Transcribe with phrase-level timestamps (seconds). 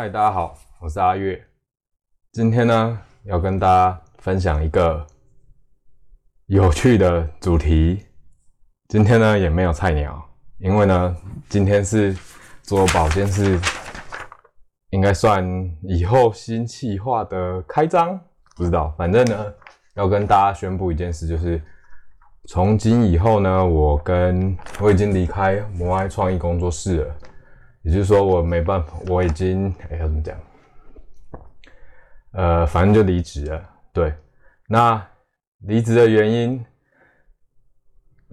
[0.00, 1.44] 嗨，大家好，我是阿月。
[2.30, 5.04] 今天呢，要跟大家分享一个
[6.46, 8.06] 有趣的主题。
[8.86, 10.24] 今天呢，也没有菜鸟，
[10.58, 11.16] 因为呢，
[11.48, 12.16] 今天是
[12.62, 13.58] 做保健室，
[14.90, 15.44] 应该算
[15.82, 18.16] 以后新企划的开张。
[18.54, 19.52] 不知道，反正呢，
[19.96, 21.60] 要跟大家宣布一件事，就是
[22.48, 27.16] 从今以后呢，我跟我已经离开摩埃创意工作室了。
[27.88, 30.36] 也就是说，我没办法，我已经哎要怎么讲？
[32.32, 33.70] 呃，反正就离职了。
[33.94, 34.12] 对，
[34.68, 35.02] 那
[35.60, 36.62] 离职的原因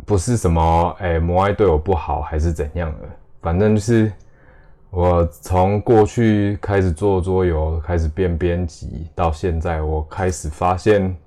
[0.05, 3.07] 不是什么哎摩爱对我不好还是怎样的，
[3.41, 4.11] 反正就是
[4.89, 11.17] 我从过去开始做桌游，开始变编辑，到现在我开始发现，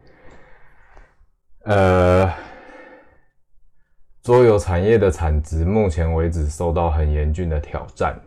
[1.65, 2.31] 呃。
[4.23, 8.19] 桌游产业的产值目前为止受到很严峻的挑战，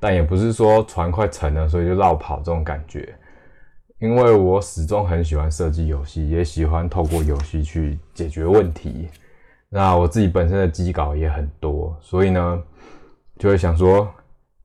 [0.00, 3.14] 但也不是说船快沉了，所以就绕跑这种感觉。
[3.98, 9.08] 因为我始终很喜欢设计游戏，也喜欢透过游戏去解决问题。
[9.68, 12.62] 那我自己本身的机稿也很多，所以呢，
[13.38, 14.12] 就会想说，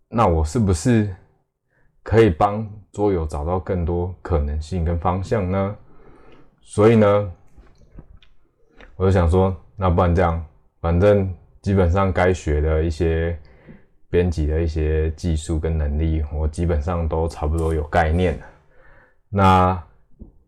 [0.09, 1.13] 那我是不是
[2.01, 5.75] 可以帮桌游找到更多可能性跟方向呢？
[6.61, 7.31] 所以呢，
[8.95, 10.43] 我就想说，那不然这样。
[10.79, 13.37] 反正基本上该学的一些
[14.09, 18.45] 编辑的一些技术跟能力，我基本上都差不多有概念了。
[19.29, 19.83] 那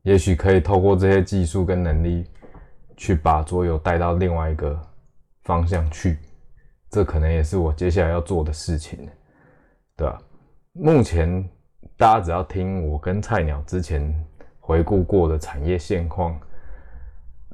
[0.04, 2.26] 也许可以透过这些技术跟能力，
[2.96, 4.80] 去把桌游带到另外一个
[5.44, 6.18] 方向去。
[6.90, 9.08] 这可能也是我接下来要做的事情，
[9.96, 10.18] 对吧？
[10.72, 11.48] 目前
[11.98, 14.14] 大家只要听我跟菜鸟之前
[14.60, 16.40] 回顾过的产业现况，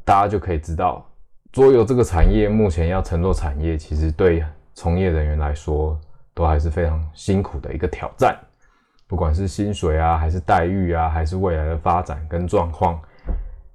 [0.06, 1.10] 大家就可以知道。
[1.56, 5.98] 桌游这个产业目前要乘坐产业，其实对从业人员来说
[6.34, 8.38] 都还是非常辛苦的一个挑战。
[9.08, 13.00] 不管是薪水啊，还是待遇啊，还是未来的发展跟状况，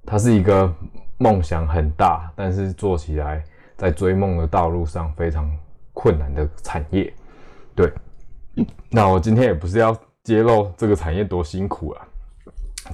[0.05, 0.71] 它是一个
[1.17, 3.43] 梦想很大，但是做起来
[3.75, 5.51] 在追梦的道路上非常
[5.91, 7.11] 困难的产业。
[7.73, 7.91] 对，
[8.91, 12.07] 那我今天也不是要揭露这个产业多辛苦啊。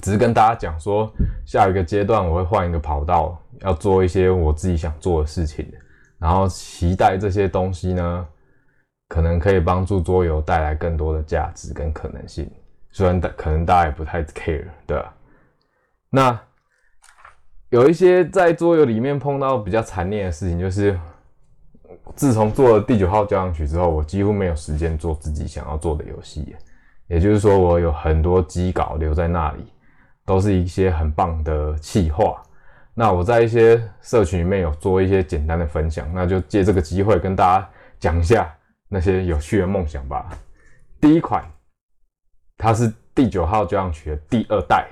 [0.00, 1.12] 只是跟大家讲说，
[1.44, 5.70] 下一个阶段我会换一个跑道，要做一些我自己想做的事情，
[6.18, 8.26] 然后期待这些东西呢，
[9.08, 12.50] 可能可以帮助桌游带来更多的价值跟可能性。
[12.90, 15.14] 虽然大可能大家也不太 care，对吧？
[16.10, 16.40] 那
[17.70, 20.98] 有一些在桌游里面碰到比较残烈的事情，就是
[22.14, 26.56] 自从做了第九号交响曲之后，我几乎没有时间做自己想要做的游戏，
[27.06, 29.72] 也就是说，我有很多机稿留在那里。
[30.28, 32.42] 都是一些很棒的企划。
[32.98, 37.70] 那我在一些社群里面有做一些简单的分享，那就借这个机会跟大家
[38.00, 38.52] 讲一下
[38.88, 40.28] 那些有趣的梦想吧。
[41.00, 41.48] 第一款，
[42.56, 44.88] 它是第九号交响曲的第二代，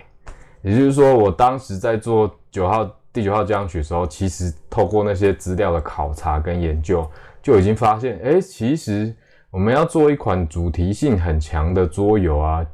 [0.62, 7.04] 也就是说，我当时在做九号第九号交响曲的时候，其实透过那些资料的考察跟研究，
[7.42, 9.12] 就已经发现，哎，其实
[9.50, 12.64] 我们要做一款主题性很强的桌游啊。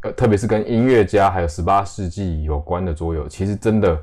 [0.00, 4.02] 呃，特别是跟音乐家还有十八世纪有关的桌游，其实真的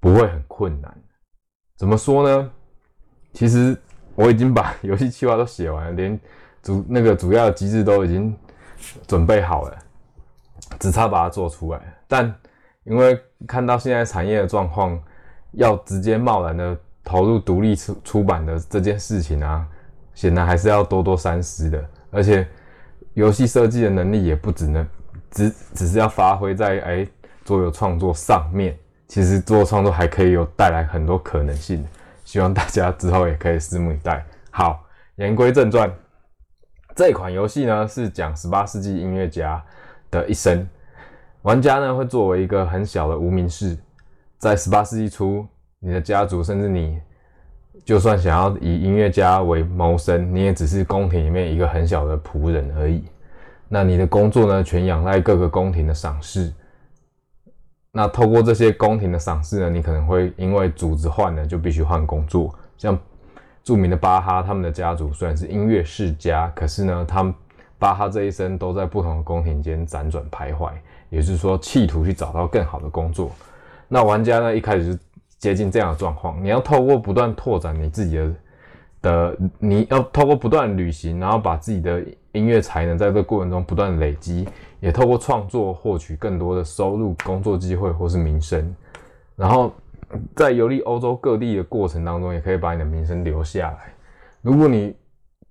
[0.00, 0.96] 不会很困难。
[1.76, 2.50] 怎么说呢？
[3.32, 3.76] 其实
[4.14, 6.18] 我已经把 游戏计划都写完了，连
[6.62, 8.36] 主那个主要机制都已经
[9.06, 9.78] 准备好了，
[10.78, 11.80] 只差把它做出来。
[12.08, 12.34] 但
[12.84, 15.00] 因为看到现在产业的状况，
[15.52, 19.66] 要直接贸然的投入独立出出版的这件事情啊，
[20.14, 22.46] 显然还是要多多三思的，而且。
[23.14, 24.86] 游戏设计的能力也不只能
[25.30, 27.08] 只只是要发挥在哎
[27.46, 31.86] 桌游创作上面，其实做创作还可以有带来很多可能性。
[32.24, 34.24] 希望大家之后也可以拭目以待。
[34.50, 34.84] 好，
[35.16, 35.90] 言归正传，
[36.94, 39.62] 这款游戏呢是讲十八世纪音乐家
[40.10, 40.68] 的一生，
[41.42, 43.78] 玩家呢会作为一个很小的无名氏，
[44.38, 45.46] 在十八世纪初，
[45.78, 47.00] 你的家族甚至你。
[47.84, 53.04] 就算想要以音乐家为谋生，你也只是宫廷里面一个很小的仆人而已。
[53.68, 56.52] 那你的工作呢，全仰赖各个宫廷的赏识。
[57.96, 62.54] 那透过这些宫廷的赏识呢，你可能会因为主子换了，就必须换工作。
[62.76, 62.98] 像
[63.64, 67.34] 著名的巴哈，他们的家族虽然是音乐世家，可是呢，他们
[67.78, 70.70] 巴哈这一生都在不同的宫廷间辗转徘徊，
[71.08, 73.30] 也就是说，企图去找到更好的工作。
[73.88, 75.02] 那玩家呢，一开始就。
[75.38, 78.34] 接近这样的状况，你要透过不断拓展你自己的
[79.02, 82.02] 的，你要透过不断旅行，然后把自己的
[82.36, 84.46] 音乐才能在这个过程中不断累积，
[84.80, 88.74] 也透过创作获取更多的收入、工作机会或是名声，
[89.34, 89.72] 然后
[90.34, 93.92] 在游历欧洲各地的过程当中，也可以把你的名声留下来。
[94.42, 94.94] 如果你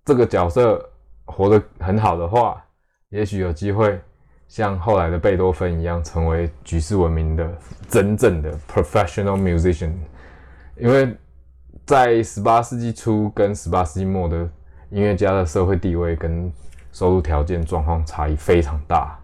[0.06, 0.88] 这个角色
[1.26, 2.64] 活得很好的话，
[3.10, 4.00] 也许有机会
[4.48, 7.52] 像后来的贝多芬一样，成为举世闻名的
[7.90, 9.92] 真正的 professional musician。
[10.78, 11.16] 因为
[11.86, 14.38] 在十八世纪初跟十八世纪末的
[14.92, 16.52] 音乐家的社会地位跟
[16.96, 19.20] 收入条件状况差异非常大。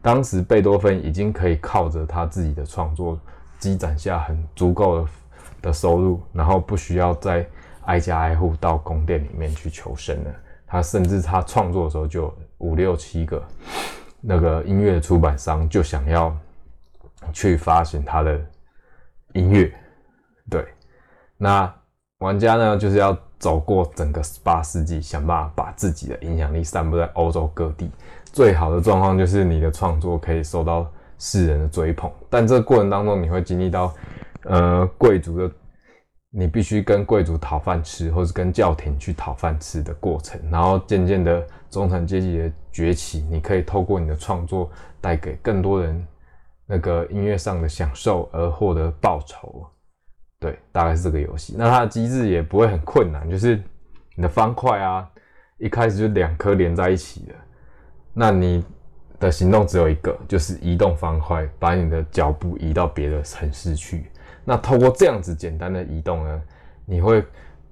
[0.00, 3.18] 当时贝多芬已经可以靠着他自己的创作
[3.58, 5.08] 积攒下很足够的
[5.60, 7.44] 的收入，然后不需要再
[7.86, 10.30] 挨家挨户到宫殿里面去求生了。
[10.68, 13.44] 他甚至他创作的时候就五六七个
[14.20, 16.36] 那个音乐出版商就想要
[17.32, 18.40] 去发行他的
[19.32, 19.72] 音乐。
[20.48, 20.64] 对，
[21.36, 21.74] 那
[22.18, 27.90] 玩家呢就是要走过整个十八世纪，想办法把自己的影响力散布在欧洲各地。
[28.32, 33.92] 最好的状况就是你的创作可以受到世人的追捧，但这过程当中你会经历到，
[34.44, 35.54] 呃，贵族的
[36.30, 44.70] 你必须跟贵族讨饭吃，或是跟教廷去讨饭吃的过程，然后渐渐的中产阶级的崛起，你可以透过你的创作
[45.02, 46.06] 带给更多人
[46.64, 49.66] 那个音乐上的享受而获得报酬。
[50.44, 51.54] 对，大概是这个游戏。
[51.56, 53.58] 那它的机制也不会很困难，就是
[54.14, 55.08] 你的方块啊，
[55.56, 57.34] 一开始就两颗连在一起的。
[58.12, 58.62] 那你
[59.18, 64.10] 的行动只有一个，就是移动方块，把你的脚步移到别的城市去。
[64.44, 66.42] 那透过这样子简单的移动呢，
[66.84, 67.24] 你会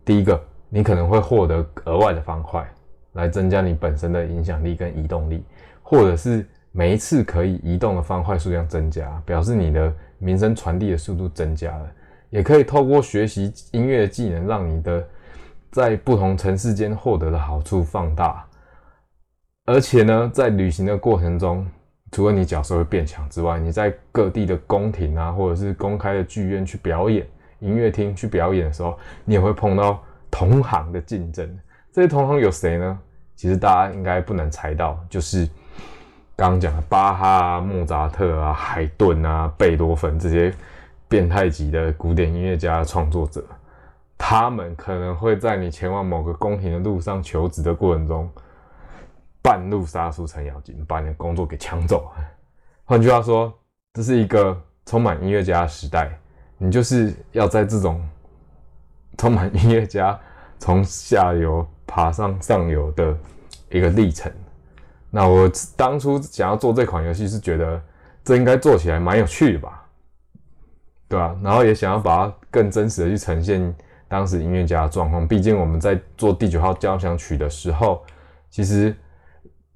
[0.03, 2.67] 第一个，你可能会获得额外的方块，
[3.13, 5.45] 来增加你本身的影响力跟移动力，
[5.83, 11.91] 或者是每一次可以移动的方块数量增加，表示你的名声传递的速度增加了。
[12.33, 15.07] 也可以透过学习音乐技能，让你的
[15.71, 18.43] 在不同城市间获得的好处放大。
[19.67, 21.67] 而且呢，在旅行的过程中，
[22.11, 27.27] 除了你角色会变强之外，你在各地的宫廷啊，或者是公开的剧院去表演、
[27.61, 31.47] 音乐厅去表演的时候，你也会碰到同行的竞争。
[31.93, 32.99] 这些同行有谁呢？
[33.37, 35.47] 其实大家应该不难猜到，就是
[36.35, 40.53] 刚刚讲的巴哈、莫扎特啊、海顿啊、贝多芬这些
[41.13, 43.45] 变态级的古典音乐家创作者，
[44.17, 48.27] 他们可能会在你前往某个宫廷的路上求职的过程中。
[49.43, 52.11] 半路杀出程咬金，把你的工作给抢走。
[52.87, 53.53] 换句话说，
[53.93, 56.19] 这是一个充满音乐家的时代。
[56.57, 58.03] 你就是要在这种
[59.19, 60.19] 充满音乐家
[60.59, 63.15] 从下游爬上上游的
[63.69, 64.33] 一个历程。
[65.11, 67.83] 那我当初想要做这款游戏，是觉得
[68.25, 69.82] 这应该做起来蛮有趣的吧？
[71.13, 71.37] 对啊？
[71.43, 73.75] 然后也想要把它更真实的去呈现
[74.09, 75.29] 当时音乐家的状况。
[75.29, 78.03] 毕竟我们在做第九号交响曲的时候，
[78.51, 78.95] 其实。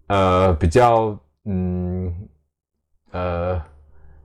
[0.09, 2.15] 呃，比较嗯
[3.11, 3.61] 呃，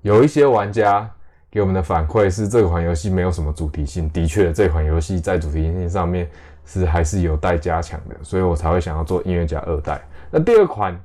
[0.04, 1.10] 有一些玩家
[1.50, 4.08] 给我们的反馈是这款游戏没有什么主题性。
[4.12, 6.30] 的确，这款游戏在主题性上面
[6.66, 10.00] 是还是有待加强的，所以我才会想要做音乐家二代。
[10.30, 10.96] 那第二款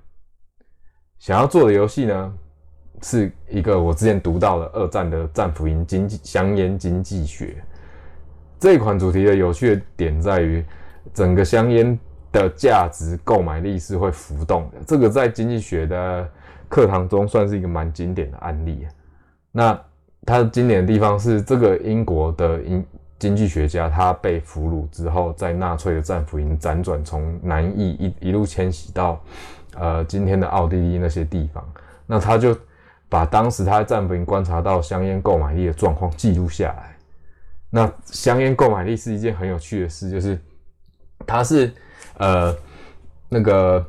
[1.18, 2.34] 想要做的游戏呢，
[3.02, 7.56] 是一个我之前读到的二战的战俘营经济香烟经济学。
[8.58, 10.64] 这一款主题的有趣的点在于，
[11.12, 11.98] 整个香烟。
[12.32, 16.28] 的价值购买力是会浮动的，这个在经济学的
[16.68, 18.86] 课堂中算是一个蛮经典的案例。
[19.52, 19.80] 那
[20.26, 22.84] 它经典的地方是，这个英国的英
[23.18, 29.18] 经济学家他被俘虏之后，在纳粹的战俘营辗转从南翼一一路迁徙到
[29.78, 31.66] 呃今天的奥地利那些地方，
[32.06, 32.54] 那他就
[33.08, 36.96] 把当时他在战俘营观察到香烟购买力的状况记录下来。
[37.70, 40.38] 那香烟购买力是一件很有趣的事，就是
[41.26, 41.72] 它是。
[42.18, 42.56] 呃，
[43.28, 43.84] 那个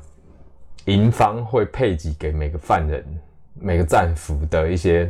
[0.83, 3.05] 营方会配给给每个犯人、
[3.53, 5.09] 每个战俘的一些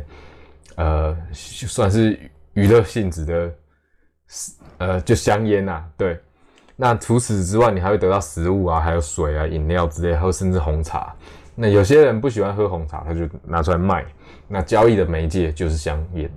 [0.76, 2.16] 呃，算是
[2.52, 3.54] 娱乐性质的，
[4.78, 5.84] 呃，就香烟呐。
[5.96, 6.20] 对，
[6.76, 11.12] 那除此之外，你还会得到食物啊，还有水啊、饮料之类，还有甚至红茶。
[11.60, 14.06] 那有些人不喜欢喝红茶，他就拿出来卖。
[14.46, 16.30] 那交易的媒介就是香烟。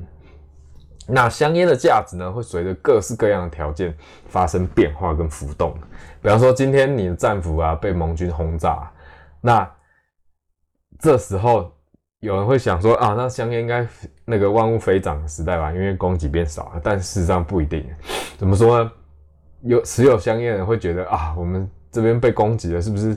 [1.08, 3.96] 那香烟的价值呢，会随着各式各样的条件
[4.28, 5.78] 发生变化跟浮动。
[6.24, 8.92] 比方说，今天你的战俘啊被盟军轰炸，
[9.42, 9.70] 那
[11.00, 11.72] 这时候
[12.20, 13.88] 有人会想说啊，那香烟应该
[14.26, 16.82] 那个万物飞涨的时代吧，因为供给变少了。
[16.84, 17.86] 但事实上不一定。
[18.38, 18.92] 怎么说呢？
[19.64, 23.16] 有持有香烟的人会觉得啊，我们这边被攻击了，是不是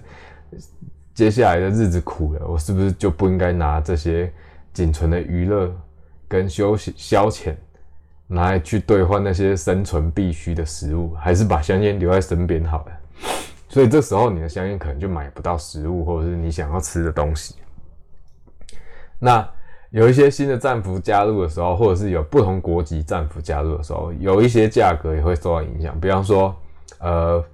[1.14, 2.46] 接下来的日子苦了？
[2.46, 4.32] 我是不是就不应该拿这些
[4.72, 5.72] 仅存的娱乐
[6.26, 7.54] 跟休息消遣？
[8.26, 12.92] 拿来去兑换那些生存必须的食物，还是把香烟留在身边好了。
[13.68, 17.54] 所以这时候你的香烟可能就买不到食物，或者是你想要吃的东西。
[19.18, 19.46] 那
[19.90, 25.98] 有一些新的战俘加入的时候，或者是有不同国籍战俘加入的时候，有一些价格也会受到影响。
[26.00, 26.56] 比方说，
[26.98, 27.44] 呃，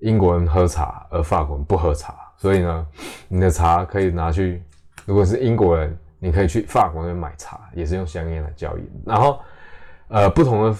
[0.00, 2.86] 英国人喝茶，而法国人不喝茶，所以呢，
[3.26, 4.62] 你的茶可以拿去，
[5.04, 8.82] 如果是英国人，你可以去法国那边买茶，也是用香烟来交易。
[9.04, 9.40] 然后，
[10.06, 10.76] 呃，不同的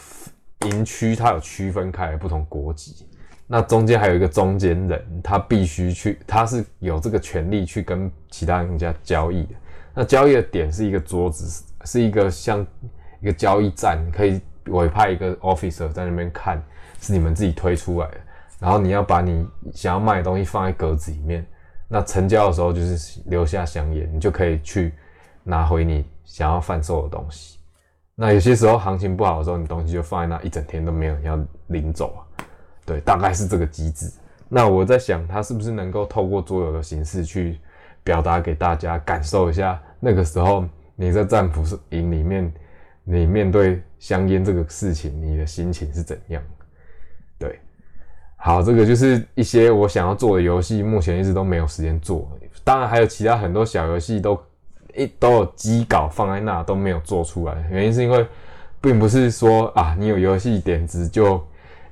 [0.68, 3.04] 营区它有区分开不同国籍，
[3.46, 9.54] 那中间还有一个中间人，他必须去，他是有这个权利去跟其他人家交易的。
[9.94, 12.64] 那交易的点是一个桌子，是一个像
[13.20, 16.62] 一个交易站，可以委派一个 officer 在那边看，
[17.00, 18.16] 是你们自己推出来的。
[18.60, 21.46] 然后你要把你想要卖的东西放在格子里面，
[21.86, 24.92] 那成交的时候就是留下香烟，你就可以去
[25.44, 27.58] 拿回你想要贩售的东西。
[28.14, 31.38] 那有些时候行情不好的时候，你东西就放在那一整天都没有人要
[31.68, 32.20] 领走啊。
[32.84, 34.10] 对，大概是这个机制。
[34.48, 37.60] 那我在想，它是不是能够透过桌游的形式去
[38.02, 40.64] 表达给大家，感受一下那个时候
[40.96, 42.52] 你在战俘营里面，
[43.04, 46.42] 你面对香烟这个事情，你的心情是怎样？
[47.38, 47.60] 对。
[48.48, 52.26] 好，这个就是一些我想要做的游戏，目前一直都没有时间做。
[52.64, 54.40] 当然还有其他很多小游戏都
[54.94, 57.68] 一都有机稿放在那都没有做出来。
[57.70, 58.26] 原因是因为，
[58.80, 61.38] 并不是说啊，你有游戏点子就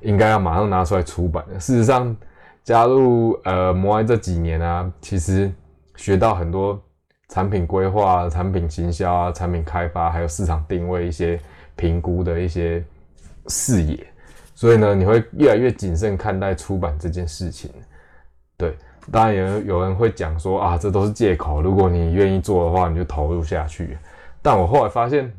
[0.01, 1.45] 应该要马上拿出来出版。
[1.59, 2.17] 事实上，
[2.63, 5.51] 加入呃摩埃这几年啊，其实
[5.95, 6.81] 学到很多
[7.29, 11.39] 产品规划、产品行销啊、产品开发，还有市场定位一些
[11.75, 12.83] 评估的一些
[13.47, 14.07] 视野。
[14.57, 17.69] 所以呢，你会越来越谨慎看待出版这件事情。
[18.57, 18.75] 对，
[19.11, 21.61] 当然有有人会讲说啊，这都是借口。
[21.61, 23.95] 如果你愿意做的话，你就投入下去。
[24.41, 25.31] 但我后来发现，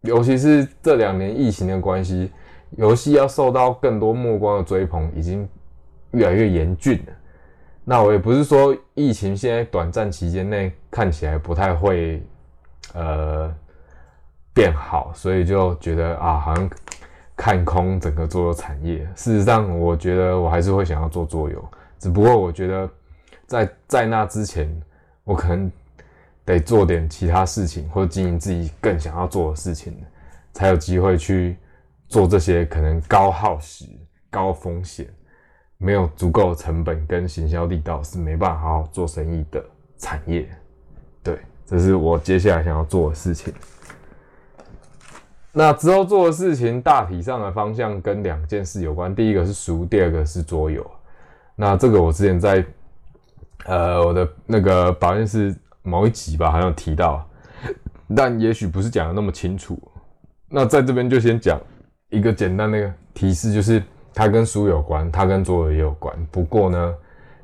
[0.00, 2.32] 尤其是这两年疫情的关系，
[2.78, 5.46] 游戏要受到更多目光的追捧，已经
[6.12, 7.12] 越来越严峻了。
[7.84, 12.22] 那我也不是说疫情现在短暂期间内看起来不太会
[12.94, 13.54] 呃
[14.54, 16.70] 变好，所以就觉得啊，好像。
[17.36, 21.62] 看空整个桌游产业，事实上，我觉得我还是会想要做桌游，
[21.98, 22.90] 只不过我觉得
[23.46, 24.68] 在在那之前，
[25.22, 25.70] 我可能
[26.44, 29.94] 得做点其他事情，或者经营自己更想要做的事情，
[30.54, 31.58] 才有机会去
[32.08, 33.84] 做这些可能高耗时、
[34.30, 35.06] 高风险、
[35.76, 39.62] 没有足够成本跟行销力道是没办法好好做生意的
[39.98, 40.48] 产业。
[41.22, 43.52] 对，这是我接下来想要做的事情。
[45.58, 50.86] 那之后做的事情大体上的方向跟两件事有关，第一个是书，第二个是桌游。
[51.54, 52.62] 那这个我之前在
[53.64, 57.26] 呃我的那个保健室某一集吧，好像提到，
[58.14, 59.80] 但也许不是讲的那么清楚。
[60.46, 61.58] 那在这边就先讲
[62.10, 63.82] 一个简单的提示，就是
[64.12, 66.14] 它跟书有关，它跟桌游也有关。
[66.30, 66.94] 不过呢，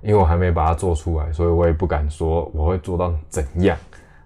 [0.03, 3.75] 因为我还没把它做出来，所以我也不敢说我会做到怎样。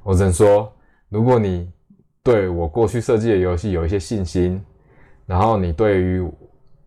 [0.02, 0.72] 我只能说，
[1.08, 1.70] 如果你
[2.26, 4.60] 对我过去设计的游戏有一些信心，
[5.26, 6.28] 然后你对于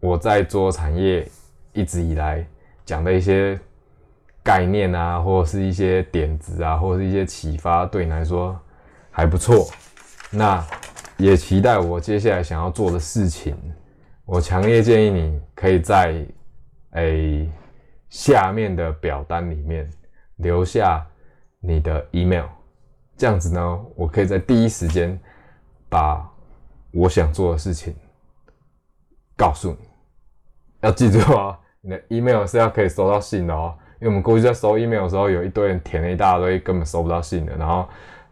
[0.02, 1.26] 我在做产业
[1.72, 2.46] 一直以来
[2.84, 3.58] 讲的一些
[4.44, 8.60] 概念啊，或者是一些点子啊，或者是一些启发，对你来说
[9.10, 9.70] 还不错，
[10.30, 10.62] 那
[11.16, 13.56] 也期待我接下来想要做的事情。
[14.26, 16.22] 我强烈建议你可以在
[16.96, 17.50] 诶
[18.10, 19.90] 下面的表单里面
[20.36, 21.08] 留下
[21.62, 22.48] 你的 email，
[23.16, 25.18] 这样子呢，我可以在第一时间。
[25.90, 26.26] 把
[26.92, 27.96] 我想做的事情
[29.36, 29.88] 告诉你，
[30.82, 33.76] 要记住哦，你的 email 是要可以收到信的哦。
[34.02, 37.54] 因为我们过去在收 email 的时候，有一堆人填了一大堆，根本收不到信的。
[37.58, 37.86] 然后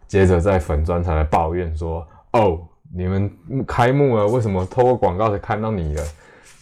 [0.07, 3.29] 接着在粉砖才来抱怨说：“哦，你们
[3.67, 6.03] 开幕了，为什么透过广告才看到你了？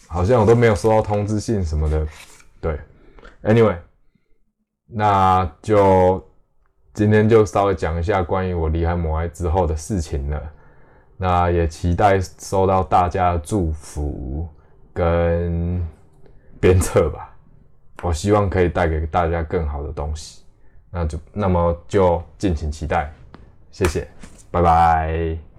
[0.07, 2.07] 好像我都没有收到通知信什么的。”
[2.59, 2.79] 对
[3.43, 3.77] ，anyway，
[4.87, 6.27] 那就
[6.93, 10.51] 今天就稍微讲一下关于我离开摩埃之后的事情了。
[11.17, 14.47] 那也期待收到大家的祝福
[14.93, 15.85] 跟
[16.59, 17.33] 鞭策吧。
[18.03, 20.43] 我希望可以带给大家更好的东西。
[20.91, 23.11] 那就那么就敬请期待，
[23.71, 24.07] 谢谢，
[24.51, 25.54] 拜拜。